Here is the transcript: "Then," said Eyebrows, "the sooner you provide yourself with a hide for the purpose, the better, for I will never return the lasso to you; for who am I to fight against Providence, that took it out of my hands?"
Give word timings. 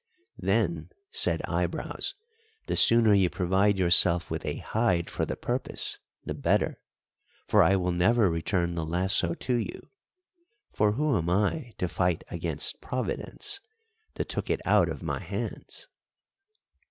"Then," 0.39 0.89
said 1.11 1.43
Eyebrows, 1.47 2.15
"the 2.65 2.75
sooner 2.75 3.13
you 3.13 3.29
provide 3.29 3.77
yourself 3.77 4.31
with 4.31 4.43
a 4.47 4.55
hide 4.57 5.11
for 5.11 5.27
the 5.27 5.35
purpose, 5.35 5.99
the 6.25 6.33
better, 6.33 6.81
for 7.45 7.61
I 7.61 7.75
will 7.75 7.91
never 7.91 8.27
return 8.31 8.73
the 8.73 8.83
lasso 8.83 9.35
to 9.35 9.55
you; 9.57 9.91
for 10.73 10.93
who 10.93 11.15
am 11.15 11.29
I 11.29 11.73
to 11.77 11.87
fight 11.87 12.23
against 12.31 12.81
Providence, 12.81 13.59
that 14.15 14.27
took 14.27 14.49
it 14.49 14.59
out 14.65 14.89
of 14.89 15.03
my 15.03 15.19
hands?" 15.19 15.87